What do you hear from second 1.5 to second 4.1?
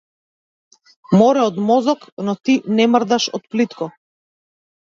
мозок но ти не мрдаш од плитко.